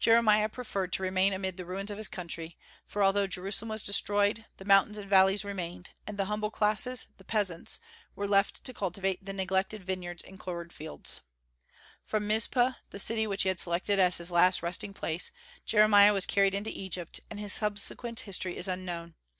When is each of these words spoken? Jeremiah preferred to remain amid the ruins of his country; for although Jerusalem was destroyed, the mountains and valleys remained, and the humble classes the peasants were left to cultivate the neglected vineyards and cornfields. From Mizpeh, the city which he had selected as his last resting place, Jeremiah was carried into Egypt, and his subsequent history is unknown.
Jeremiah 0.00 0.48
preferred 0.48 0.92
to 0.94 1.04
remain 1.04 1.32
amid 1.32 1.56
the 1.56 1.64
ruins 1.64 1.88
of 1.92 1.98
his 1.98 2.08
country; 2.08 2.58
for 2.84 3.00
although 3.00 3.28
Jerusalem 3.28 3.68
was 3.68 3.84
destroyed, 3.84 4.44
the 4.56 4.64
mountains 4.64 4.98
and 4.98 5.08
valleys 5.08 5.44
remained, 5.44 5.90
and 6.04 6.18
the 6.18 6.24
humble 6.24 6.50
classes 6.50 7.06
the 7.16 7.22
peasants 7.22 7.78
were 8.16 8.26
left 8.26 8.64
to 8.64 8.74
cultivate 8.74 9.24
the 9.24 9.32
neglected 9.32 9.84
vineyards 9.84 10.24
and 10.24 10.36
cornfields. 10.40 11.20
From 12.02 12.26
Mizpeh, 12.26 12.74
the 12.90 12.98
city 12.98 13.24
which 13.24 13.44
he 13.44 13.50
had 13.50 13.60
selected 13.60 14.00
as 14.00 14.18
his 14.18 14.32
last 14.32 14.64
resting 14.64 14.92
place, 14.94 15.30
Jeremiah 15.64 16.12
was 16.12 16.26
carried 16.26 16.56
into 16.56 16.76
Egypt, 16.76 17.20
and 17.30 17.38
his 17.38 17.52
subsequent 17.52 18.18
history 18.18 18.56
is 18.56 18.66
unknown. 18.66 19.14